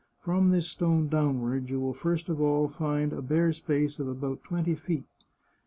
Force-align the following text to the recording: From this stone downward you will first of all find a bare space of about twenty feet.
From 0.19 0.49
this 0.49 0.67
stone 0.67 1.09
downward 1.09 1.69
you 1.69 1.79
will 1.79 1.93
first 1.93 2.27
of 2.27 2.41
all 2.41 2.67
find 2.67 3.13
a 3.13 3.21
bare 3.21 3.51
space 3.53 3.99
of 3.99 4.07
about 4.07 4.43
twenty 4.43 4.73
feet. 4.73 5.05